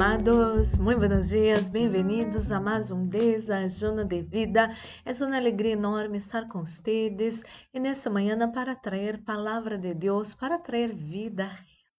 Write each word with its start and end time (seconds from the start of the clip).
amados, 0.00 0.78
muito 0.78 0.98
buenos 1.00 1.30
dias, 1.30 1.68
bem-vindos 1.68 2.52
a 2.52 2.60
mais 2.60 2.92
um 2.92 3.04
Desajuno 3.08 4.04
de 4.04 4.22
Vida. 4.22 4.70
É 5.04 5.10
uma 5.24 5.36
alegria 5.36 5.72
enorme 5.72 6.18
estar 6.18 6.46
com 6.46 6.64
vocês 6.64 7.42
e 7.74 7.80
nessa 7.80 8.08
manhã 8.08 8.48
para 8.48 8.76
trazer 8.76 9.24
palavra 9.24 9.76
de 9.76 9.92
Deus, 9.94 10.34
para 10.34 10.56
trazer 10.56 10.94
vida 10.94 11.50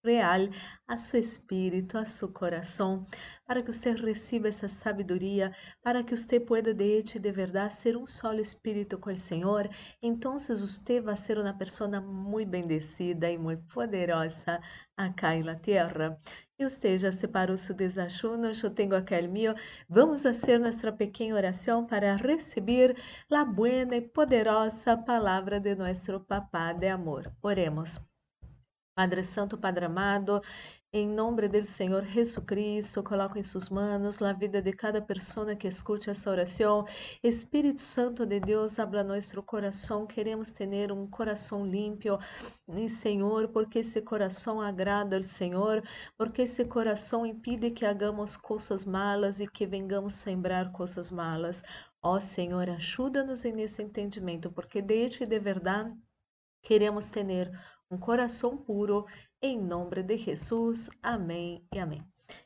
real 0.04 0.48
a 0.88 0.98
seu 0.98 1.20
espírito, 1.20 1.96
a 1.98 2.04
seu 2.04 2.28
coração, 2.32 3.04
para 3.46 3.62
que 3.62 3.72
você 3.72 3.92
receba 3.92 4.48
essa 4.48 4.68
sabedoria, 4.68 5.54
para 5.82 6.02
que 6.02 6.16
você 6.16 6.40
pueda 6.40 6.74
de 6.74 6.84
hecho 6.84 7.18
de 7.18 7.30
verdade 7.30 7.74
ser 7.74 7.96
um 7.96 8.06
solo 8.06 8.40
espírito 8.40 8.98
com 8.98 9.10
o 9.10 9.16
Senhor. 9.16 9.68
Então, 10.02 10.38
você 10.38 11.00
vai 11.00 11.16
ser 11.16 11.38
uma 11.38 11.52
pessoa 11.54 12.00
muito 12.00 12.48
bendecida 12.50 13.30
e 13.30 13.38
muito 13.38 13.64
poderosa 13.72 14.60
acá 14.96 15.36
na 15.36 15.54
terra. 15.54 16.18
E 16.58 16.68
você 16.68 16.98
já 16.98 17.10
separou 17.10 17.56
seu 17.56 17.74
desajuno, 17.74 18.50
eu 18.50 18.70
tenho 18.70 18.94
aquele 18.94 19.28
meu. 19.28 19.54
Vamos 19.88 20.22
fazer 20.22 20.58
nossa 20.58 20.92
pequena 20.92 21.36
oração 21.36 21.86
para 21.86 22.16
receber 22.16 22.96
a 23.30 23.44
buena 23.44 23.96
e 23.96 24.02
poderosa 24.02 24.96
palavra 24.96 25.58
de 25.60 25.74
nosso 25.74 26.20
Papá 26.20 26.72
de 26.72 26.88
amor. 26.88 27.32
Oremos. 27.42 28.09
Padre 29.00 29.24
Santo, 29.24 29.56
Padre 29.56 29.86
amado, 29.86 30.42
em 30.92 31.08
nome 31.08 31.48
do 31.48 31.64
Senhor 31.64 32.04
Jesus 32.04 32.44
Cristo, 32.44 33.02
coloco 33.02 33.38
em 33.38 33.42
suas 33.42 33.70
mãos 33.70 34.20
a 34.20 34.34
vida 34.34 34.60
de 34.60 34.74
cada 34.74 35.00
pessoa 35.00 35.56
que 35.56 35.66
escute 35.66 36.10
essa 36.10 36.30
oração. 36.30 36.84
Espírito 37.22 37.80
Santo 37.80 38.26
de 38.26 38.38
Deus, 38.38 38.78
habla 38.78 39.02
nosso 39.02 39.42
coração. 39.42 40.06
Queremos 40.06 40.50
ter 40.50 40.92
um 40.92 41.06
coração 41.06 41.66
limpo, 41.66 42.18
e 42.68 42.88
Senhor, 42.90 43.48
porque 43.48 43.78
esse 43.78 44.02
coração 44.02 44.60
agrada 44.60 45.16
ao 45.16 45.22
Senhor, 45.22 45.82
porque 46.18 46.42
esse 46.42 46.66
coração 46.66 47.24
impede 47.24 47.70
que 47.70 47.86
hagamos 47.86 48.36
coisas 48.36 48.84
malas 48.84 49.40
e 49.40 49.48
que 49.48 49.66
vengamos 49.66 50.12
sembrar 50.12 50.72
coisas 50.72 51.10
malas. 51.10 51.62
Ó 52.02 52.20
Senhor, 52.20 52.68
ajuda-nos 52.68 53.44
nesse 53.44 53.82
entendimento, 53.82 54.52
porque 54.52 54.82
de 54.82 55.08
de 55.08 55.38
verdade 55.38 55.90
queremos 56.62 57.08
ter 57.08 57.24
um 57.90 57.98
coração 57.98 58.56
puro, 58.56 59.04
em 59.42 59.60
nome 59.60 60.02
de 60.02 60.16
Jesus. 60.16 60.88
Amém 61.02 61.64
e 61.74 61.78
amém. 61.78 62.02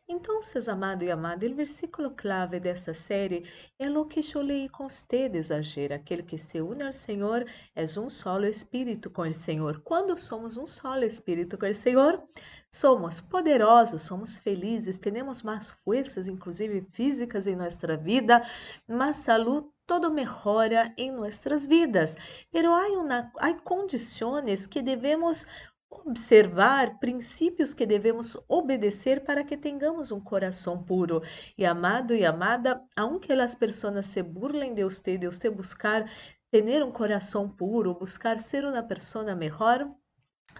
Então, 0.08 0.40
amado 0.68 1.04
e 1.04 1.10
amada, 1.10 1.46
o 1.46 1.54
versículo 1.54 2.10
clave 2.10 2.58
dessa 2.58 2.94
série 2.94 3.44
é 3.78 3.90
o 3.90 4.04
que 4.06 4.20
eu 4.34 4.40
leí 4.40 4.68
com 4.68 4.88
vocês 4.88 5.50
ayer. 5.50 5.92
Aquele 5.92 6.22
que 6.22 6.38
se 6.38 6.60
une 6.60 6.82
ao 6.82 6.92
Senhor 6.92 7.46
é 7.74 7.84
um 7.98 8.08
solo 8.08 8.46
espírito 8.46 9.10
com 9.10 9.22
o 9.22 9.34
Senhor. 9.34 9.80
Quando 9.82 10.18
somos 10.18 10.56
um 10.56 10.66
solo 10.66 11.04
espírito 11.04 11.58
com 11.58 11.66
o 11.66 11.74
Senhor, 11.74 12.22
somos 12.70 13.20
poderosos, 13.20 14.02
somos 14.02 14.38
felizes, 14.38 14.98
temos 14.98 15.42
mais 15.42 15.70
forças, 15.70 16.28
inclusive 16.28 16.86
físicas, 16.92 17.46
em 17.46 17.56
nossa 17.56 17.96
vida, 17.96 18.42
mais 18.88 19.16
saúde 19.16 19.73
todo 19.86 20.10
mejora 20.10 20.92
em 20.96 21.10
nossas 21.12 21.66
vidas, 21.66 22.16
pero 22.50 22.72
há 22.72 23.54
condições 23.62 24.66
que 24.66 24.80
devemos 24.82 25.46
observar, 25.90 26.98
princípios 26.98 27.72
que 27.72 27.86
devemos 27.86 28.36
obedecer 28.48 29.24
para 29.24 29.44
que 29.44 29.56
tenhamos 29.56 30.10
um 30.10 30.20
coração 30.20 30.82
puro. 30.82 31.22
E 31.56 31.64
amado 31.64 32.14
e 32.14 32.24
amada, 32.24 32.82
aunque 32.96 33.32
as 33.32 33.54
pessoas 33.54 34.06
se 34.06 34.22
burlem 34.22 34.74
de 34.74 34.84
você, 34.84 35.16
de 35.16 35.26
você 35.26 35.48
buscar 35.48 36.10
ter 36.50 36.82
um 36.82 36.92
coração 36.92 37.48
puro, 37.48 37.94
buscar 37.94 38.40
ser 38.40 38.64
uma 38.64 38.82
pessoa 38.82 39.34
melhor, 39.34 39.88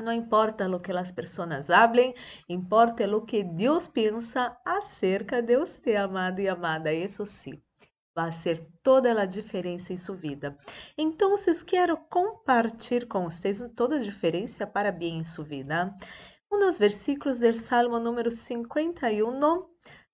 não 0.00 0.12
importa 0.12 0.68
o 0.68 0.80
que 0.80 0.92
as 0.92 1.12
pessoas 1.12 1.70
hablen, 1.70 2.14
importa 2.48 3.04
o 3.16 3.24
que 3.24 3.42
Deus 3.44 3.86
pensa 3.86 4.56
acerca 4.64 5.40
de 5.40 5.56
você, 5.56 5.96
amado 5.96 6.40
e 6.40 6.48
amada. 6.48 6.92
Isso 6.92 7.24
sim 7.26 7.62
vai 8.14 8.30
ser 8.30 8.66
toda 8.82 9.20
a 9.20 9.26
diferença 9.26 9.92
em 9.92 9.96
sua 9.96 10.16
vida. 10.16 10.56
Então, 10.96 11.34
quero 11.66 11.96
compartilhar 12.08 13.06
com 13.06 13.24
vocês 13.24 13.60
toda 13.74 13.96
a 13.96 14.02
diferença 14.02 14.66
para 14.66 14.92
bem 14.92 15.18
em 15.18 15.24
sua 15.24 15.44
vida. 15.44 15.94
Uns 16.50 16.78
versículos 16.78 17.40
do 17.40 17.52
Salmo 17.54 17.98
número 17.98 18.30
51, 18.30 19.66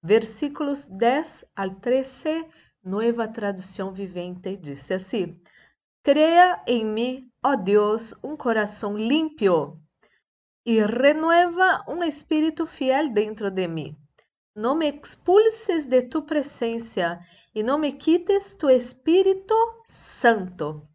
versículos 0.03 0.87
10 0.87 1.45
al 1.55 1.75
13, 1.75 2.47
nova 2.83 3.29
tradução 3.29 3.93
vivente, 3.93 4.57
diz 4.57 4.91
assim: 4.91 5.39
Crea 6.03 6.63
em 6.67 6.87
mim, 6.87 7.31
ó 7.45 7.55
Deus, 7.55 8.15
um 8.25 8.37
coração 8.37 8.97
limpo 8.97 9.79
e 10.65 10.81
renueva 10.81 11.85
um 11.87 12.03
espírito 12.03 12.67
fiel 12.67 13.11
dentro 13.11 13.51
de 13.51 13.69
mim. 13.69 13.97
Não 14.57 14.75
me 14.75 14.91
expulses 14.91 15.85
de 15.87 16.03
tu 16.03 16.23
presença 16.23 17.21
e 17.55 17.63
não 17.63 17.79
me 17.79 17.93
quites 17.93 18.53
tu 18.53 18.69
Espírito 18.71 19.55
Santo. 19.89 20.87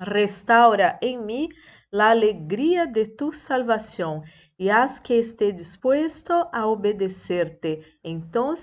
Restaura 0.00 0.98
em 1.02 1.18
mim 1.18 1.48
a 1.92 2.10
alegria 2.10 2.86
de 2.86 3.06
tu 3.06 3.32
salvação 3.32 4.22
e 4.58 4.70
haz 4.70 4.98
que 4.98 5.14
esteja 5.14 5.52
disposto 5.52 6.32
a 6.52 6.66
obedecer-te. 6.66 7.98
Então 8.02 8.54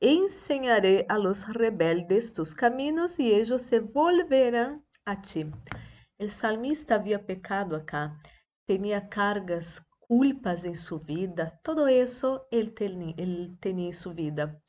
enseñaré 0.00 1.04
a 1.08 1.16
los 1.16 1.42
rebeldes 1.42 2.30
tus 2.32 2.54
caminos 2.54 3.18
e 3.18 3.24
eles 3.24 3.62
se 3.62 3.80
volverão 3.80 4.82
a 5.04 5.16
ti. 5.16 5.50
O 6.20 6.28
salmista 6.28 6.94
havia 6.94 7.18
pecado 7.18 7.74
acá, 7.74 8.16
tinha 8.66 9.00
cargas, 9.00 9.80
culpas 10.00 10.64
em 10.64 10.74
sua 10.74 10.98
vida, 10.98 11.58
todo 11.62 11.88
isso 11.88 12.40
ele 12.50 12.70
tinha 12.70 13.88
em 13.88 13.92
sua 13.92 14.14
vida. 14.14 14.60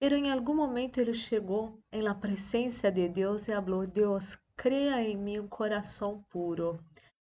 Pero 0.00 0.14
em 0.14 0.30
algum 0.30 0.54
momento 0.54 0.98
ele 0.98 1.12
chegou 1.12 1.82
em 1.90 2.00
la 2.02 2.14
presença 2.14 2.88
de 2.88 3.08
Deus 3.08 3.48
e 3.48 3.52
falou: 3.52 3.84
Deus, 3.84 4.38
crea 4.56 5.02
em 5.02 5.16
mim 5.16 5.40
um 5.40 5.48
coração 5.48 6.24
puro. 6.30 6.78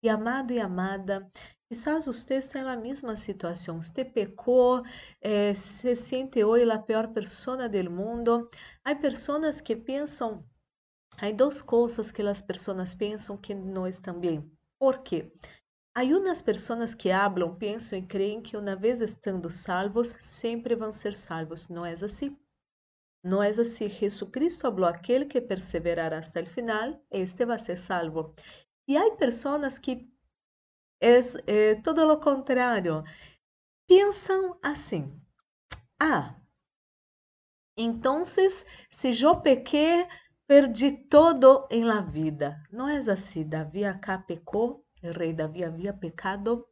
E 0.03 0.09
amado 0.09 0.53
e 0.53 0.59
amada, 0.59 1.31
quizás 1.69 2.07
você 2.07 2.35
está 2.35 2.63
na 2.65 2.77
mesma 2.77 3.15
situação. 3.15 3.81
Você 3.81 4.05
pecou, 4.05 4.83
eh, 5.21 5.55
se 5.55 5.95
sente 5.95 6.43
hoje 6.43 6.69
a 6.69 6.79
pior 6.81 7.13
pessoa 7.13 7.69
do 7.69 7.91
mundo. 7.91 8.51
Há 8.85 8.93
pessoas 8.95 9.61
que 9.61 9.77
pensam, 9.77 10.45
há 11.17 11.31
duas 11.31 11.63
coisas 11.63 12.11
que 12.11 12.23
as 12.23 12.43
pessoas 12.43 12.93
pensam 12.93 13.37
que 13.37 13.55
estão 13.89 14.19
bem. 14.19 14.51
Por 14.81 14.99
quê? 15.05 15.33
Há 15.95 16.03
umas 16.03 16.43
pessoas 16.43 16.93
que 16.93 17.11
hablam, 17.11 17.55
pensam 17.55 17.99
e 17.99 18.07
creem 18.07 18.43
que 18.43 18.57
uma 18.57 18.75
vez 18.75 19.01
estando 19.01 19.49
salvos, 19.49 20.17
sempre 20.21 20.75
vão 20.75 20.93
ser 20.93 21.15
salvos. 21.15 21.69
Não 21.69 21.87
é 21.87 21.93
assim. 21.93 22.37
Não 23.29 23.43
é 23.43 23.51
assim. 23.51 23.91
Jesucristo 23.91 24.63
falou: 24.63 24.87
aquele 24.87 25.27
que 25.27 25.41
perseverar 25.41 26.15
até 26.15 26.43
o 26.43 26.47
final, 26.47 26.99
este 27.11 27.45
vai 27.45 27.59
ser 27.59 27.77
salvo. 27.77 28.35
E 28.89 28.97
há 28.97 29.11
pessoas 29.17 29.79
que 29.79 30.11
é, 31.01 31.21
é 31.47 31.75
todo 31.83 32.11
o 32.11 32.21
contrário. 32.21 33.05
Pensam 33.87 34.59
assim: 34.63 35.21
ah, 36.01 36.35
então 37.77 38.25
se 38.25 39.23
eu 39.23 39.41
pequei, 39.43 40.07
perdi 40.47 40.91
todo 41.09 41.69
em 41.71 41.85
la 41.85 42.01
vida. 42.01 42.57
Não 42.73 42.89
é 42.89 42.97
assim. 42.97 43.47
Davi 43.47 43.85
acá 43.85 44.17
pecou, 44.17 44.87
o 45.03 45.11
rei 45.13 45.35
Davi 45.35 45.65
havia 45.65 45.93
pecado, 45.93 46.67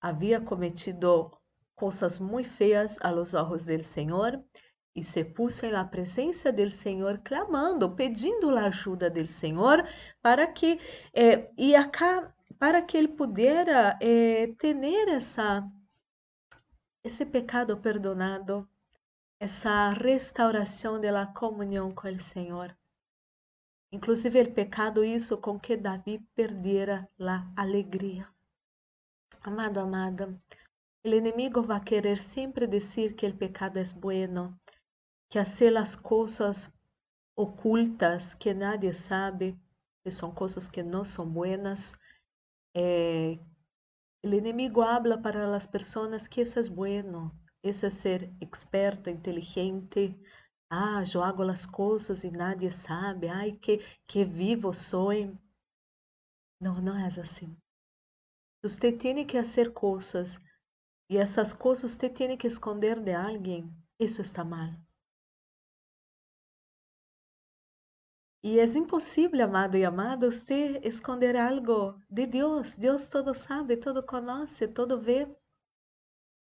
havia 0.00 0.40
cometido 0.40 1.36
coisas 1.74 2.20
muito 2.20 2.48
feias 2.50 2.96
aos 3.00 3.34
olhos 3.34 3.64
do 3.64 3.82
Senhor 3.82 4.40
e 4.94 5.02
se 5.02 5.24
puso 5.24 5.68
na 5.70 5.84
presença 5.84 6.52
do 6.52 6.70
Senhor, 6.70 7.18
clamando, 7.18 7.90
pedindo 7.90 8.56
a 8.56 8.66
ajuda 8.66 9.10
do 9.10 9.26
Senhor 9.26 9.84
para 10.22 10.46
que 10.46 10.78
eh, 11.12 11.50
e 11.58 11.74
acá 11.74 12.32
para 12.58 12.80
que 12.80 12.96
ele 12.96 13.08
pudera 13.08 13.98
eh, 14.00 14.54
ter 14.58 14.76
essa 15.08 15.68
esse 17.02 17.26
pecado 17.26 17.76
perdonado, 17.76 18.66
essa 19.38 19.90
restauração 19.90 20.98
da 20.98 21.26
comunhão 21.26 21.92
com 21.92 22.08
o 22.08 22.18
Senhor. 22.18 22.74
Inclusive, 23.92 24.40
o 24.40 24.52
pecado 24.52 25.04
isso 25.04 25.36
com 25.36 25.60
que 25.60 25.76
Davi 25.76 26.18
perdera 26.34 27.06
a 27.20 27.46
alegria. 27.54 28.26
Amado, 29.42 29.78
amada, 29.78 30.34
o 31.04 31.08
inimigo 31.08 31.62
vai 31.62 31.78
querer 31.84 32.22
sempre 32.22 32.66
dizer 32.66 33.14
que 33.14 33.26
o 33.26 33.36
pecado 33.36 33.78
é 33.78 33.84
bueno, 34.00 34.58
que 35.34 35.38
hacer 35.40 35.76
as 35.76 35.96
coisas 35.96 36.72
ocultas 37.36 38.34
que 38.34 38.54
nadie 38.54 38.94
sabe, 38.94 39.58
que 40.04 40.10
são 40.12 40.32
coisas 40.32 40.68
que 40.68 40.80
não 40.80 41.04
são 41.04 41.28
buenas. 41.28 41.92
Eh, 42.72 43.40
o 44.24 44.28
inimigo 44.28 44.80
habla 44.80 45.18
para 45.20 45.56
as 45.56 45.66
pessoas 45.66 46.28
que 46.28 46.42
isso 46.42 46.60
é 46.60 46.62
bueno, 46.68 47.36
isso 47.64 47.84
é 47.84 47.90
ser 47.90 48.32
experto, 48.40 49.10
inteligente. 49.10 50.16
Ah, 50.70 51.02
eu 51.12 51.20
hago 51.20 51.42
as 51.42 51.66
coisas 51.66 52.22
e 52.22 52.30
nadie 52.30 52.70
sabe. 52.70 53.26
Ai, 53.26 53.58
que, 53.60 53.78
que 54.06 54.24
vivo 54.24 54.72
sou. 54.72 55.10
Não, 56.60 56.80
não 56.80 56.96
é 56.96 57.08
assim. 57.08 57.56
Você 58.62 58.92
tem 58.92 59.26
que 59.26 59.36
fazer 59.36 59.72
coisas 59.72 60.40
e 61.10 61.16
essas 61.16 61.52
coisas 61.52 61.90
você 61.90 62.08
tem 62.08 62.36
que 62.36 62.46
esconder 62.46 63.00
de 63.00 63.12
alguém, 63.12 63.68
isso 63.98 64.22
está 64.22 64.44
mal. 64.44 64.70
E 68.46 68.60
é 68.60 68.64
impossível, 68.64 69.42
amado 69.42 69.74
e 69.74 69.86
amada, 69.86 70.30
você 70.30 70.78
esconder 70.84 71.34
algo 71.34 71.98
de 72.10 72.26
Deus. 72.26 72.74
Deus 72.74 73.08
todo 73.08 73.34
sabe, 73.34 73.74
todo 73.78 74.02
conhece, 74.02 74.68
todo 74.68 75.00
vê. 75.00 75.26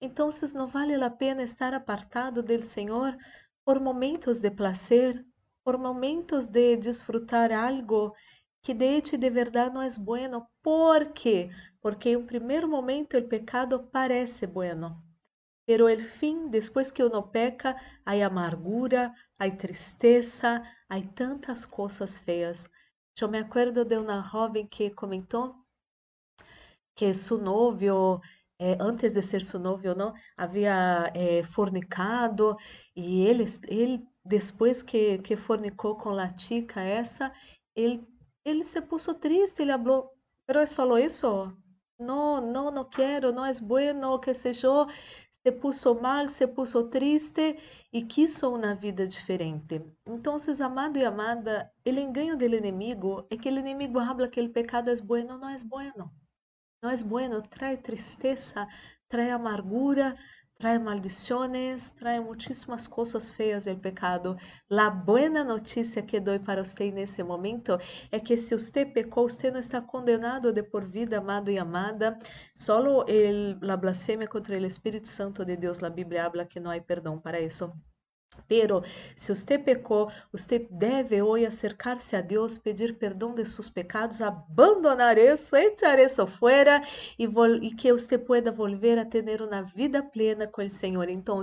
Então, 0.00 0.28
não 0.56 0.66
vale 0.66 0.94
a 0.96 1.08
pena 1.08 1.44
estar 1.44 1.72
apartado 1.72 2.42
do 2.42 2.60
Senhor 2.60 3.16
por 3.64 3.78
momentos 3.78 4.40
de 4.40 4.50
prazer, 4.50 5.24
por 5.62 5.78
momentos 5.78 6.48
de 6.48 6.76
desfrutar 6.76 7.52
algo 7.52 8.12
que 8.60 8.74
de 8.74 8.86
hecho 8.96 9.16
de 9.16 9.30
verdade 9.30 9.72
não 9.72 9.80
é 9.80 9.88
bueno. 9.96 10.48
¿Por 10.64 11.12
quê? 11.12 11.48
Porque 11.80 12.10
em 12.10 12.26
primeiro 12.26 12.66
momento 12.66 13.16
o 13.16 13.28
pecado 13.28 13.88
parece 13.92 14.48
bueno. 14.48 15.00
Pero 15.66 15.88
el 15.88 16.04
fim, 16.04 16.50
depois 16.50 16.92
que 16.92 17.02
uno 17.02 17.30
peca, 17.30 17.76
há 18.04 18.12
amargura, 18.24 19.14
há 19.38 19.50
tristeza, 19.50 20.62
há 20.88 21.00
tantas 21.14 21.64
coisas 21.64 22.18
feias. 22.18 22.68
Eu 23.20 23.28
me 23.28 23.38
acuerdo 23.38 23.84
de 23.84 23.96
uma 23.96 24.22
jovem 24.22 24.66
que 24.66 24.90
comentou 24.90 25.54
que 26.94 27.12
seu 27.14 27.38
novio, 27.38 28.20
eh, 28.58 28.76
antes 28.80 29.12
de 29.12 29.22
ser 29.22 29.42
seu 29.42 29.58
novio, 29.60 29.94
não, 29.94 30.14
havia 30.36 31.10
eh, 31.14 31.42
fornicado 31.44 32.56
e 32.94 33.22
ele, 33.26 33.46
depois 34.24 34.82
que, 34.82 35.18
que 35.18 35.36
fornicou 35.36 35.96
com 35.96 36.10
a 36.18 36.28
chica 36.38 36.80
essa, 36.80 37.32
ele, 37.74 38.64
se 38.64 38.80
puso 38.82 39.14
triste, 39.14 39.62
ele 39.62 39.72
falou, 39.72 40.10
pero 40.46 40.60
é 40.60 40.66
só 40.66 40.98
isso? 40.98 41.52
Não, 41.98 42.40
não, 42.40 42.70
não 42.70 42.84
quero, 42.84 43.32
não 43.32 43.44
é 43.44 43.52
bueno, 43.60 44.18
que 44.18 44.34
seja 44.34 44.86
se 45.44 45.52
puso 45.52 45.94
mal, 45.94 46.26
se 46.28 46.46
puso 46.46 46.88
triste 46.88 47.58
e 47.92 48.02
quiso 48.02 48.54
uma 48.54 48.74
vida 48.74 49.06
diferente. 49.06 49.82
Então, 50.06 50.36
amado 50.64 50.98
e 50.98 51.04
amada, 51.04 51.70
o 51.84 51.88
engano 51.90 52.38
do 52.38 52.44
inimigo 52.46 53.26
é 53.30 53.36
que 53.36 53.50
o 53.50 53.58
inimigo 53.58 53.98
habla 53.98 54.26
que 54.26 54.40
o 54.40 54.48
pecado 54.48 54.88
é 54.88 54.96
bueno, 55.02 55.36
não 55.36 55.50
é 55.50 55.58
bueno. 55.62 56.10
Não 56.82 56.88
é 56.88 56.96
bueno, 56.96 57.42
trae 57.42 57.76
tristeza, 57.76 58.66
trae 59.06 59.30
amargura, 59.30 60.16
trae 60.64 60.78
maldições, 60.78 61.90
trae 61.90 62.18
muitíssimas 62.20 62.86
coisas 62.86 63.28
feias 63.28 63.66
do 63.66 63.76
pecado. 63.76 64.34
A 64.70 64.88
boa 64.88 65.44
notícia 65.44 66.00
que 66.00 66.18
dou 66.18 66.40
para 66.40 66.64
você 66.64 66.90
nesse 66.90 67.22
momento 67.22 67.78
é 68.10 68.18
que 68.18 68.34
se 68.38 68.56
você 68.56 68.86
pecou, 68.86 69.28
você 69.28 69.50
não 69.50 69.60
está 69.60 69.82
condenado 69.82 70.54
de 70.54 70.62
por 70.62 70.86
vida, 70.86 71.18
amado 71.18 71.50
e 71.50 71.58
amada. 71.58 72.18
Solo 72.54 73.04
a 73.70 73.76
blasfêmia 73.76 74.26
contra 74.26 74.58
o 74.58 74.64
Espírito 74.64 75.06
Santo 75.06 75.44
de 75.44 75.54
Deus, 75.54 75.82
a 75.82 75.90
Bíblia 75.90 76.24
habla 76.24 76.46
que 76.46 76.58
não 76.58 76.70
há 76.70 76.80
perdão 76.80 77.18
para 77.18 77.38
isso. 77.38 77.70
Pero 78.46 78.82
se 79.16 79.34
você 79.34 79.58
pecou, 79.58 80.10
você 80.30 80.66
deve 80.70 81.20
hoje 81.22 81.46
acercar-se 81.46 82.16
a 82.16 82.20
Deus, 82.20 82.58
pedir 82.58 82.98
perdão 82.98 83.34
de 83.34 83.44
seus 83.46 83.68
pecados, 83.68 84.20
abandonar 84.20 85.18
isso, 85.18 85.56
echar 85.56 85.98
isso 85.98 86.26
fora 86.26 86.82
e, 87.18 87.24
e, 87.24 87.70
que 87.74 87.92
você 87.92 88.18
pueda 88.18 88.52
volver 88.52 88.98
a 88.98 89.04
ter 89.04 89.40
uma 89.40 89.62
vida 89.62 90.02
plena 90.02 90.46
com 90.46 90.62
o 90.62 90.70
Senhor. 90.70 91.08
Então, 91.08 91.42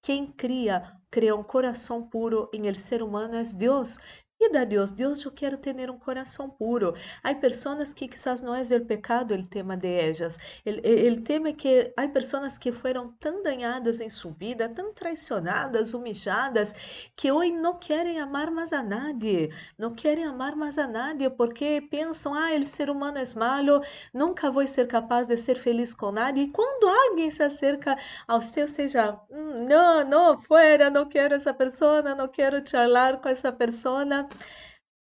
quem 0.00 0.26
cria, 0.26 0.82
cria 1.10 1.36
um 1.36 1.42
coração 1.42 2.02
puro 2.02 2.48
em 2.52 2.66
el 2.66 2.74
ser 2.74 3.02
humano 3.02 3.34
é 3.36 3.42
Deus. 3.54 3.98
Pida 4.42 4.62
a 4.62 4.64
Deus, 4.64 4.90
Deus, 4.90 5.24
eu 5.24 5.30
quero 5.30 5.56
ter 5.56 5.88
um 5.88 5.96
coração 5.96 6.50
puro. 6.50 6.96
Há 7.22 7.32
pessoas 7.32 7.94
que 7.94 8.08
quizás 8.08 8.40
não 8.40 8.52
é 8.56 8.60
o 8.60 8.84
pecado 8.84 9.34
o 9.34 9.46
tema 9.46 9.76
de 9.76 9.86
ellas. 9.86 10.36
O 10.66 11.22
tema 11.22 11.50
é 11.50 11.52
que 11.52 11.92
há 11.96 12.08
pessoas 12.08 12.58
que 12.58 12.72
foram 12.72 13.12
tão 13.20 13.40
danhadas 13.40 14.00
em 14.00 14.10
sua 14.10 14.32
vida, 14.32 14.68
tão 14.68 14.92
traicionadas, 14.92 15.94
humilladas, 15.94 16.74
que 17.14 17.30
hoje 17.30 17.52
não 17.52 17.78
querem 17.78 18.18
amar 18.18 18.50
mais 18.50 18.72
a 18.72 18.82
nadie. 18.82 19.48
Não 19.78 19.92
querem 19.92 20.24
amar 20.24 20.56
mais 20.56 20.76
a 20.76 20.88
nadie 20.88 21.30
porque 21.30 21.80
pensam, 21.80 22.34
ah, 22.34 22.50
o 22.60 22.66
ser 22.66 22.90
humano 22.90 23.18
é 23.18 23.38
malo, 23.38 23.80
nunca 24.12 24.50
vou 24.50 24.66
ser 24.66 24.88
capaz 24.88 25.28
de 25.28 25.36
ser 25.36 25.54
feliz 25.54 25.94
com 25.94 26.10
nadie. 26.10 26.46
E 26.46 26.48
quando 26.48 26.88
alguém 26.88 27.30
se 27.30 27.44
acerca 27.44 27.96
a 28.26 28.40
você, 28.40 28.62
ou 28.62 28.68
seja, 28.68 29.20
hum, 29.30 29.66
não, 29.68 30.04
não, 30.04 30.42
fora, 30.42 30.90
não 30.90 31.08
quero 31.08 31.36
essa 31.36 31.54
pessoa, 31.54 32.02
não 32.02 32.26
quero 32.26 32.60
charlar 32.68 33.18
com 33.20 33.28
essa 33.28 33.52
pessoa 33.52 34.04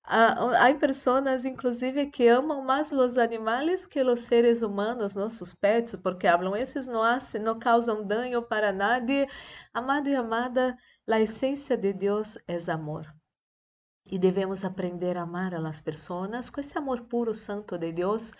Há 0.07 0.71
pessoas, 0.79 1.45
inclusive, 1.45 2.05
que 2.11 2.27
amam 2.27 2.63
mais 2.63 2.91
os 2.91 3.17
animais 3.17 3.87
que 3.87 4.01
os 4.03 4.19
seres 4.21 4.61
humanos, 4.61 5.15
nossos 5.15 5.51
pets, 5.51 5.95
porque 5.95 6.27
falam, 6.27 6.55
esses 6.55 6.85
não, 6.85 7.01
hacen, 7.01 7.41
não 7.41 7.57
causam 7.57 8.05
dano 8.05 8.43
para 8.43 8.71
nadie. 8.71 9.27
Amado 9.73 10.07
e 10.07 10.15
amada, 10.15 10.77
a 11.09 11.19
essência 11.19 11.75
de 11.75 11.91
Deus 11.91 12.37
é 12.47 12.59
amor. 12.69 13.11
E 14.05 14.19
devemos 14.19 14.63
aprender 14.63 15.17
a 15.17 15.23
amar 15.23 15.55
a 15.55 15.59
las 15.59 15.81
pessoas 15.81 16.51
com 16.51 16.61
esse 16.61 16.77
amor 16.77 17.07
puro, 17.07 17.33
santo 17.33 17.75
de 17.75 17.91
Deus 17.91 18.31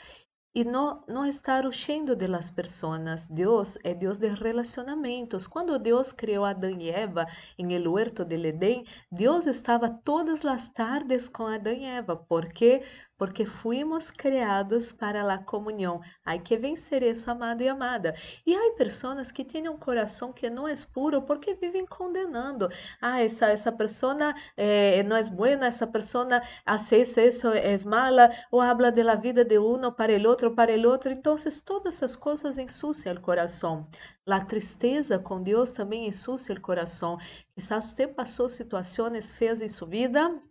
e 0.56 0.64
não, 0.64 1.04
não 1.06 1.26
estar 1.26 1.66
huyendo 1.66 2.16
de 2.16 2.28
las 2.28 2.50
personas. 2.50 3.28
Deus 3.28 3.78
é 3.84 3.94
Deus 3.94 4.18
de 4.18 4.30
relacionamentos. 4.30 5.48
Quando 5.48 5.78
Deus 5.78 6.14
criou 6.14 6.46
Adão 6.46 6.80
e 6.80 6.90
Eva 6.90 7.28
em 7.58 7.74
el 7.74 7.86
huerto 7.86 8.24
del 8.24 8.46
Edén, 8.46 8.86
Deus 9.12 9.48
estava 9.48 9.90
todas 9.90 10.46
as 10.46 10.70
tardes 10.70 11.28
com 11.28 11.46
Adão 11.46 11.74
e 11.74 11.84
Eva. 11.84 12.16
Por 12.16 12.54
quê? 12.54 12.82
porque 13.18 13.46
fuimos 13.46 14.12
criados 14.12 14.92
para 14.92 15.34
a 15.34 15.38
comunhão. 15.38 16.02
Há 16.24 16.38
que 16.38 16.58
vencer 16.58 17.04
isso, 17.04 17.30
amado 17.32 17.62
e 17.62 17.70
amada. 17.70 18.14
E 18.46 18.54
há 18.54 18.76
pessoas 18.78 19.32
que 19.32 19.44
têm 19.44 19.70
um 19.70 19.78
coração 19.78 20.34
que 20.34 20.50
não 20.50 20.68
é 20.68 20.74
puro 20.94 21.22
porque 21.22 21.54
vivem 21.56 21.86
condenando. 21.86 22.70
Ah, 23.02 23.22
essa, 23.22 23.48
essa 23.48 23.72
pessoa 23.72 24.34
eh, 24.58 25.04
não 25.04 25.16
é 25.16 25.24
boa, 25.30 25.66
essa 25.66 25.88
pessoa 25.88 26.42
hace 26.66 27.02
isso, 27.02 27.20
isso 27.20 27.48
é 27.50 27.76
mala, 27.86 28.30
ou 28.52 28.62
habla 28.62 28.92
de 28.92 29.04
la 29.04 29.16
vida 29.16 29.46
de 29.46 29.58
uno 29.58 29.94
para 29.94 30.14
el 30.14 30.26
outro, 30.26 30.45
para 30.54 30.72
el 30.72 30.86
outro. 30.86 31.12
Então, 31.12 31.36
todas 31.66 31.96
essas 31.96 32.16
coisas 32.16 32.58
ensuciam 32.58 33.16
o 33.16 33.22
coração. 33.22 33.88
A 34.28 34.44
tristeza 34.44 35.18
com 35.18 35.42
Deus 35.42 35.72
também 35.72 36.08
ensucia 36.08 36.56
o 36.56 36.62
coração. 36.62 37.18
Quizás 37.54 37.86
você 37.86 38.08
passou 38.08 38.50
situações 38.50 39.32
feias 39.32 39.62
em 39.62 39.70
sua 39.70 39.88
vida 39.88 40.42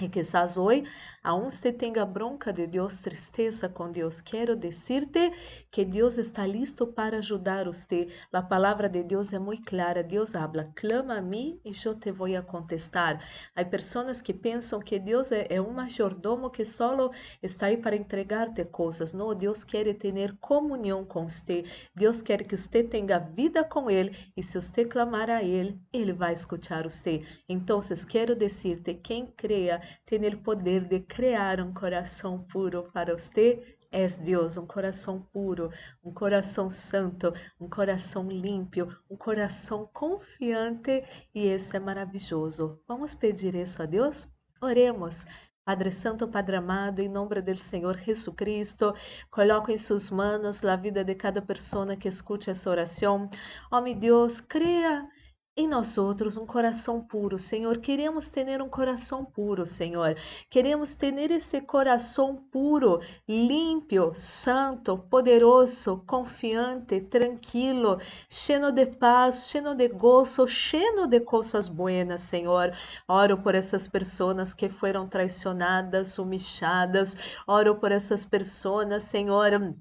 e 0.00 0.08
quizás 0.08 0.56
hoje 0.56 0.84
aún 1.26 1.50
você 1.50 1.72
tenha 1.72 2.06
bronca 2.06 2.52
de 2.52 2.68
Deus, 2.68 2.98
tristeza 2.98 3.68
com 3.68 3.90
Deus. 3.90 4.20
Quero 4.20 4.54
dizer-te 4.54 5.32
que 5.72 5.84
Deus 5.84 6.18
está 6.18 6.46
listo 6.46 6.86
para 6.86 7.18
ajudar 7.18 7.64
você. 7.64 8.06
A 8.32 8.42
palavra 8.42 8.88
de 8.88 9.02
Deus 9.02 9.32
é 9.32 9.38
muito 9.38 9.64
clara. 9.64 10.04
Deus 10.04 10.36
habla, 10.36 10.70
clama 10.76 11.16
a 11.16 11.20
mim 11.20 11.58
e 11.64 11.72
eu 11.84 11.96
te 11.96 12.12
vou 12.12 12.28
a 12.36 12.42
contestar. 12.42 13.20
Há 13.56 13.64
pessoas 13.64 14.22
que 14.22 14.32
pensam 14.32 14.78
que 14.78 15.00
Deus 15.00 15.32
é, 15.32 15.48
é 15.50 15.60
um 15.60 15.72
majordomo 15.72 16.48
que 16.48 16.64
só 16.64 17.10
está 17.42 17.66
aí 17.66 17.76
para 17.76 17.96
entregar-te 17.96 18.64
coisas. 18.64 19.12
Não, 19.12 19.34
Deus 19.34 19.64
quer 19.64 19.92
ter 19.94 20.36
comunhão 20.40 21.04
com 21.04 21.28
você. 21.28 21.64
Deus 21.92 22.22
quer 22.22 22.46
que 22.46 22.56
você 22.56 22.84
tenha 22.84 23.18
vida 23.18 23.64
com 23.64 23.90
Ele 23.90 24.16
e 24.36 24.44
se 24.44 24.60
você 24.60 24.84
clamar 24.84 25.28
a 25.28 25.42
Ele, 25.42 25.76
Ele 25.92 26.12
vai 26.12 26.34
escutar 26.34 26.84
você. 26.84 27.24
Então, 27.48 27.80
quero 28.08 28.36
dizer-te, 28.36 28.94
quem 28.94 29.26
creia 29.26 29.80
tem 30.04 30.26
o 30.26 30.38
poder 30.38 30.84
de 30.84 31.00
criar 31.00 31.60
um 31.60 31.72
coração 31.72 32.44
puro 32.50 32.90
para 32.92 33.16
você. 33.16 33.76
É 33.90 34.06
Deus, 34.08 34.56
um 34.56 34.66
coração 34.66 35.22
puro, 35.32 35.70
um 36.04 36.12
coração 36.12 36.70
santo, 36.70 37.32
um 37.58 37.68
coração 37.68 38.28
limpo, 38.28 38.88
um 39.08 39.16
coração 39.16 39.88
confiante 39.92 41.04
e 41.34 41.46
isso 41.46 41.76
é 41.76 41.80
maravilhoso. 41.80 42.80
Vamos 42.86 43.14
pedir 43.14 43.54
isso 43.54 43.82
a 43.82 43.86
Deus? 43.86 44.28
Oremos. 44.60 45.24
Padre 45.66 45.90
Santo, 45.90 46.28
Padre 46.28 46.56
amado, 46.56 47.00
em 47.00 47.08
nome 47.08 47.40
do 47.42 47.56
Senhor 47.56 47.98
Jesus 47.98 48.36
Cristo, 48.36 48.94
coloco 49.32 49.72
em 49.72 49.76
suas 49.76 50.10
mãos 50.10 50.64
a 50.64 50.76
vida 50.76 51.02
de 51.02 51.12
cada 51.16 51.42
pessoa 51.42 51.96
que 51.96 52.06
escute 52.06 52.50
essa 52.50 52.70
oração. 52.70 53.28
Ó, 53.72 53.80
oh, 53.80 53.94
Deus, 53.94 54.40
cria 54.40 55.08
em 55.56 55.66
nós 55.66 55.96
outros 55.96 56.36
um 56.36 56.44
coração 56.44 57.00
puro, 57.00 57.38
Senhor. 57.38 57.78
Queremos 57.78 58.28
ter 58.28 58.60
um 58.60 58.68
coração 58.68 59.24
puro, 59.24 59.64
Senhor. 59.64 60.14
Queremos 60.50 60.92
ter 60.94 61.30
esse 61.30 61.62
coração 61.62 62.36
puro, 62.52 63.00
limpo, 63.26 64.12
santo, 64.14 64.98
poderoso, 64.98 66.04
confiante, 66.06 67.00
tranquilo, 67.00 67.98
cheio 68.28 68.70
de 68.70 68.84
paz, 68.84 69.48
cheio 69.48 69.74
de 69.74 69.88
gozo, 69.88 70.46
cheio 70.46 71.06
de 71.06 71.20
coisas 71.20 71.68
buenas, 71.68 72.20
Senhor. 72.20 72.72
Oro 73.08 73.38
por 73.38 73.54
essas 73.54 73.88
pessoas 73.88 74.52
que 74.52 74.68
foram 74.68 75.08
traicionadas, 75.08 76.18
humilhadas. 76.18 77.16
Oro 77.46 77.76
por 77.76 77.92
essas 77.92 78.26
pessoas, 78.26 79.04
Senhor 79.04 79.74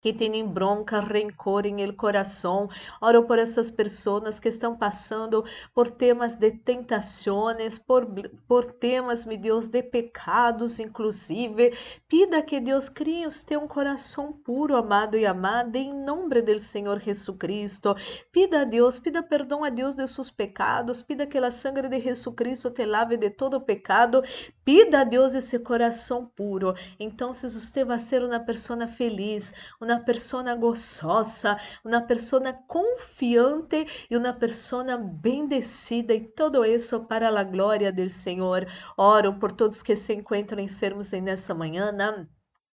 que 0.00 0.12
têm 0.12 0.46
bronca, 0.46 1.00
rencor 1.00 1.66
em 1.66 1.82
el 1.82 1.94
coração. 1.94 2.68
Oro 3.00 3.24
por 3.24 3.38
essas 3.38 3.70
pessoas 3.70 4.38
que 4.38 4.48
estão 4.48 4.76
passando 4.76 5.44
por 5.74 5.90
temas 5.90 6.34
de 6.34 6.52
tentações, 6.52 7.78
por, 7.78 8.06
por 8.46 8.72
temas, 8.72 9.24
meu 9.24 9.38
Deus, 9.38 9.66
de 9.66 9.82
pecados, 9.82 10.78
inclusive. 10.78 11.76
Pida 12.08 12.42
que 12.42 12.60
Deus 12.60 12.88
crie 12.88 13.26
usted 13.26 13.56
um 13.56 13.66
coração 13.66 14.32
puro, 14.32 14.76
amado 14.76 15.16
e 15.16 15.26
amada, 15.26 15.78
em 15.78 15.92
nome 15.92 16.42
do 16.42 16.58
Senhor 16.58 17.00
Jesucristo. 17.00 17.94
Pida 18.30 18.62
a 18.62 18.64
Deus, 18.64 18.98
pida 18.98 19.22
perdão 19.22 19.64
a 19.64 19.70
Deus 19.70 19.94
de 19.94 20.06
seus 20.06 20.30
pecados, 20.30 21.02
pida 21.02 21.26
que 21.26 21.38
a 21.38 21.50
sangre 21.50 21.88
de 21.88 22.00
Jesucristo 22.00 22.70
te 22.70 22.84
lave 22.84 23.16
de 23.16 23.30
todo 23.30 23.60
pecado. 23.60 24.22
Pida 24.64 25.00
a 25.00 25.04
Deus 25.04 25.34
esse 25.34 25.58
coração 25.58 26.26
puro. 26.26 26.74
Então, 27.00 27.32
você 27.32 27.84
vai 27.84 27.98
ser 27.98 28.22
uma 28.22 28.40
pessoa 28.40 28.86
feliz, 28.86 29.52
una 29.88 30.04
persona 30.04 30.54
gozosa, 30.54 31.56
una 31.82 32.02
persona 32.02 32.52
confiante 32.66 33.86
e 34.10 34.16
uma 34.16 34.34
persona 34.34 34.98
bendecida 34.98 36.12
e 36.12 36.20
todo 36.20 36.62
isso 36.64 37.06
para 37.06 37.28
a 37.28 37.44
glória 37.44 37.90
do 37.90 38.08
Senhor. 38.10 38.66
Oro 38.98 39.38
por 39.38 39.52
todos 39.52 39.82
que 39.82 39.96
se 39.96 40.12
encontram 40.12 40.60
enfermos 40.60 41.12
nessa 41.12 41.54
manhã, 41.54 41.90
né? 41.90 42.28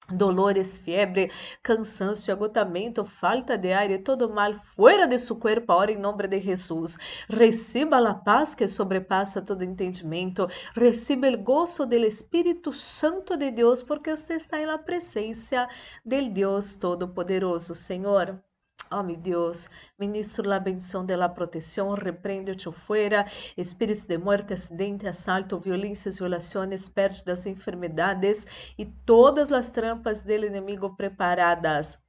Dolores, 0.10 0.78
fiebre, 0.78 1.32
cansancio, 1.62 2.34
agotamento, 2.34 3.06
falta 3.06 3.58
de 3.58 3.74
aire, 3.74 4.00
todo 4.00 4.30
mal 4.30 4.56
fuera 4.56 5.08
de 5.08 5.18
su 5.18 5.40
cuerpo, 5.40 5.72
ahora 5.72 5.92
em 5.92 5.98
nome 5.98 6.28
de 6.28 6.40
Jesus. 6.40 6.98
Reciba 7.30 7.98
a 7.98 8.14
paz 8.14 8.56
que 8.56 8.68
sobrepassa 8.68 9.42
todo 9.42 9.64
entendimento. 9.64 10.48
Reciba 10.74 11.30
o 11.30 11.38
gozo 11.38 11.86
do 11.86 11.96
Espírito 11.96 12.74
Santo 12.74 13.38
de 13.38 13.52
Deus, 13.52 13.82
porque 13.82 14.16
você 14.16 14.36
está 14.36 14.60
em 14.60 14.66
la 14.66 14.78
presença 14.78 15.68
del 16.04 16.32
Deus 16.32 16.76
Todo-Poderoso, 16.76 17.76
Senhor. 17.76 18.42
Oh, 18.94 19.02
meu 19.02 19.16
Deus, 19.16 19.70
ministro 19.98 20.44
la 20.44 20.60
bendición 20.60 21.08
de 21.08 21.16
la 21.16 21.34
protección, 21.34 21.96
reprende-te 21.96 22.72
fuera, 22.72 23.26
espíritos 23.56 24.06
de 24.06 24.18
muerte, 24.18 24.54
acidente, 24.54 25.08
asalto, 25.08 25.60
violências, 25.62 26.20
violações, 26.20 26.90
pérdidas, 26.90 27.48
enfermedades 27.48 28.46
e 28.78 28.86
todas 28.86 29.50
as 29.52 29.72
trampas 29.72 30.24
del 30.24 30.44
inimigo 30.44 30.96
preparadas 30.98 32.00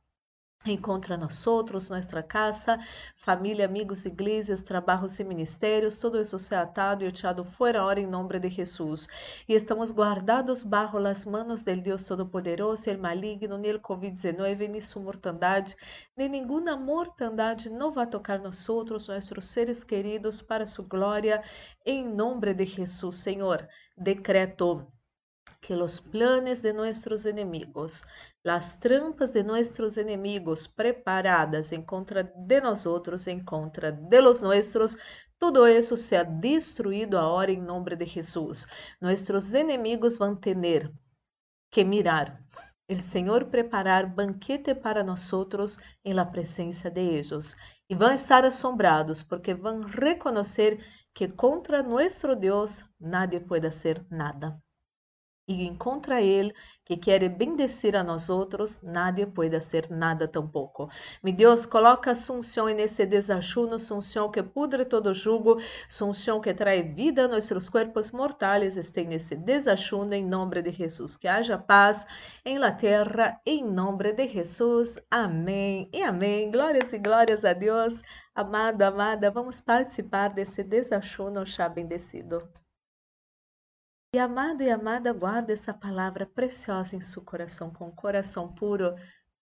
Encontra 0.64 1.16
nosotros, 1.16 1.90
nossa 1.90 2.22
casa, 2.22 2.78
família, 3.16 3.64
amigos, 3.64 4.06
igrejas, 4.06 4.62
trabalhos 4.62 5.18
e 5.18 5.24
ministérios, 5.24 5.98
todo 5.98 6.20
isso 6.20 6.38
se 6.38 6.54
atado 6.54 7.02
e 7.02 7.08
echado 7.08 7.44
fora 7.44 7.80
ahora 7.80 7.98
em 7.98 8.06
nome 8.06 8.38
de 8.38 8.48
Jesus. 8.48 9.08
E 9.48 9.54
estamos 9.54 9.90
guardados 9.90 10.62
bajo 10.62 11.00
las 11.00 11.24
manos 11.24 11.64
del 11.64 11.82
Deus 11.82 12.04
Todo-Poderoso, 12.04 12.88
el 12.88 12.98
maligno, 12.98 13.58
nem 13.58 13.72
el 13.72 13.80
COVID-19, 13.80 14.68
nem 14.68 14.80
sua 14.80 15.02
mortandade, 15.02 15.76
nem 16.16 16.28
nenhuma 16.28 16.76
mortandade 16.76 17.68
não 17.68 17.90
vai 17.90 18.06
tocar 18.06 18.38
nós 18.38 18.68
outros, 18.68 19.08
nossos 19.08 19.44
seres 19.46 19.82
queridos, 19.82 20.40
para 20.40 20.64
sua 20.64 20.84
glória, 20.84 21.42
em 21.84 22.06
nome 22.06 22.54
de 22.54 22.66
Jesus, 22.66 23.16
Senhor. 23.16 23.68
Decreto 23.98 24.86
que 25.62 25.76
los 25.76 26.00
planes 26.00 26.60
de 26.60 26.72
nuestros 26.74 27.24
enemigos, 27.24 28.04
las 28.42 28.80
trampas 28.80 29.32
de 29.32 29.44
nuestros 29.44 29.96
enemigos 29.96 30.66
preparadas 30.66 31.70
en 31.70 31.84
contra 31.84 32.24
de 32.24 32.60
nosotros, 32.60 33.28
en 33.28 33.44
contra 33.44 33.92
de 33.92 34.20
los 34.20 34.42
nuestros, 34.42 34.98
todo 35.38 35.68
eso 35.68 35.96
sea 35.96 36.24
destruído 36.24 37.16
ahora 37.16 37.52
en 37.52 37.64
nombre 37.64 37.94
de 37.94 38.06
Jesús. 38.06 38.66
Nuestros 39.00 39.54
enemigos 39.54 40.18
van 40.18 40.34
a 40.34 40.40
tener 40.40 40.92
que 41.70 41.84
mirar. 41.84 42.40
El 42.88 43.00
Senhor 43.00 43.48
preparar 43.48 44.12
banquete 44.12 44.74
para 44.74 45.04
nosotros 45.04 45.78
en 46.02 46.16
la 46.16 46.32
presencia 46.32 46.90
de 46.90 47.20
ellos. 47.20 47.56
E 47.88 47.94
vão 47.94 48.12
estar 48.12 48.44
assombrados 48.44 49.22
porque 49.22 49.54
vão 49.54 49.80
reconhecer 49.80 50.84
que 51.14 51.28
contra 51.28 51.84
nuestro 51.84 52.34
Deus 52.34 52.84
nadie 52.98 53.38
puede 53.38 53.68
hacer 53.68 54.04
nada 54.10 54.60
e 55.46 55.64
encontra 55.66 56.20
Ele 56.20 56.54
que 56.84 56.96
quer 56.96 57.28
bendecir 57.28 57.96
a 57.96 58.02
nós 58.02 58.28
outros, 58.28 58.82
nadie 58.82 59.26
pode 59.26 59.60
ser 59.60 59.88
nada 59.90 60.28
tampouco. 60.28 60.88
Mi 61.22 61.32
Deus, 61.32 61.64
coloca 61.64 62.10
Assunção 62.12 62.66
nesse 62.66 63.06
desajuno, 63.06 63.74
Assunção 63.74 64.30
que 64.30 64.42
pudre 64.42 64.84
todo 64.84 65.14
jugo, 65.14 65.58
Assunção 65.88 66.40
que 66.40 66.52
trae 66.52 66.82
vida 66.82 67.24
a 67.24 67.28
nossos 67.28 67.68
corpos 67.68 68.10
mortais, 68.10 68.76
este 68.76 69.04
nesse 69.04 69.36
desajuno 69.36 70.14
em 70.14 70.24
nome 70.24 70.62
de 70.62 70.70
Jesus. 70.70 71.16
Que 71.16 71.28
haja 71.28 71.58
paz 71.58 72.06
em 72.44 72.58
la 72.58 72.72
terra, 72.72 73.40
em 73.46 73.64
nome 73.64 74.12
de 74.12 74.28
Jesus. 74.28 74.98
Amém 75.10 75.88
e 75.92 76.02
amém. 76.02 76.50
Glórias 76.50 76.92
e 76.92 76.98
glórias 76.98 77.44
a 77.44 77.52
Deus. 77.52 78.02
Amado, 78.34 78.82
amada, 78.82 79.30
vamos 79.30 79.60
participar 79.60 80.28
desse 80.28 80.62
desajuno 80.62 81.44
já 81.44 81.68
bendecido. 81.68 82.38
E 84.14 84.18
amado 84.18 84.62
e 84.62 84.70
amada, 84.70 85.10
guarda 85.10 85.54
essa 85.54 85.72
palavra 85.72 86.26
preciosa 86.26 86.94
em 86.94 87.00
seu 87.00 87.22
coração, 87.22 87.72
com 87.72 87.90
coração 87.90 88.52
puro, 88.54 88.94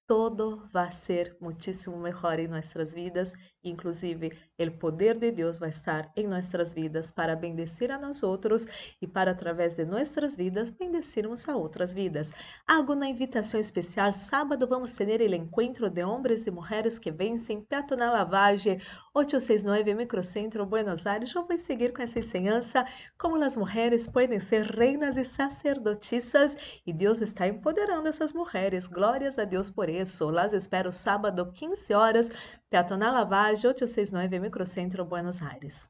todo 0.07 0.69
vai 0.73 0.93
ser 0.93 1.37
muitíssimo 1.41 1.97
melhor 1.97 2.39
em 2.39 2.47
nossas 2.47 2.95
vidas, 2.95 3.33
inclusive 3.63 4.33
o 4.59 4.71
poder 4.73 5.19
de 5.19 5.31
Deus 5.31 5.59
vai 5.59 5.71
estar 5.71 6.11
em 6.15 6.27
nossas 6.27 6.75
vidas 6.75 7.11
para 7.11 7.35
bendecir 7.35 7.91
a 7.91 7.99
nós 7.99 8.23
outros 8.23 8.67
e 9.01 9.07
para 9.07 9.31
através 9.31 9.75
de 9.75 9.85
nossas 9.85 10.37
vidas 10.37 10.71
bendecirmos 10.71 11.49
a 11.49 11.57
outras 11.57 11.95
vidas. 11.95 12.33
Algo 12.67 12.95
na 12.95 13.09
invitação 13.09 13.59
especial, 13.59 14.13
sábado 14.13 14.67
vamos 14.67 14.93
ter 14.95 15.21
o 15.21 15.35
encontro 15.35 15.89
de 15.89 16.05
homens 16.05 16.47
e 16.47 16.51
mulheres 16.51 16.99
que 16.99 17.11
vencem 17.11 17.63
Peatonal 17.63 18.13
Lavage 18.13 18.81
869 19.15 19.95
Microcentro 19.95 20.67
Buenos 20.67 21.07
Aires. 21.07 21.35
Eu 21.35 21.47
vou 21.47 21.59
seguir 21.59 21.93
com 21.93 22.03
essa 22.03 22.19
ensinança 22.19 22.85
como 23.19 23.43
as 23.43 23.57
mulheres 23.57 24.07
podem 24.07 24.39
ser 24.41 24.65
reinas 24.67 25.17
e 25.17 25.25
sacerdotisas 25.25 26.81
e 26.87 26.93
Deus 26.93 27.21
está 27.21 27.49
empoderando 27.49 28.09
essas 28.09 28.33
mulheres. 28.33 28.87
Glórias 28.87 29.39
a 29.39 29.45
Deus 29.45 29.71
por 29.71 29.89
isso. 29.89 30.29
Las 30.31 30.53
espero 30.53 30.93
sábado, 30.93 31.51
15 31.53 31.95
horas, 31.95 32.31
Peatonal 32.71 33.17
Lavage, 33.51 33.67
869 33.67 34.39
Microcentro, 34.39 35.05
Buenos 35.05 35.43
Aires. 35.43 35.89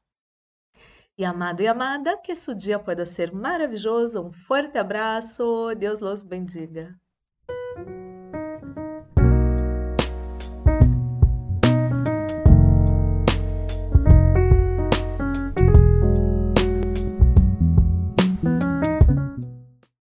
E 1.17 1.23
amado 1.23 1.61
e 1.61 1.67
amada, 1.67 2.17
que 2.17 2.31
esse 2.31 2.55
dia 2.55 2.79
pode 2.79 3.05
ser 3.05 3.31
maravilhoso. 3.31 4.21
Um 4.21 4.31
forte 4.31 4.77
abraço. 4.77 5.75
Deus 5.75 5.99
los 5.99 6.23
bendiga. 6.23 6.97